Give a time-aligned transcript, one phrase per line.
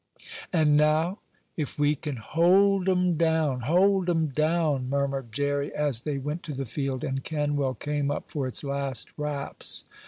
[0.51, 1.19] "And now
[1.55, 6.53] if we can hold 'em down hold 'em down!" murmured Jerry as they went to
[6.53, 9.85] the field, and Kenwell came up for its last raps.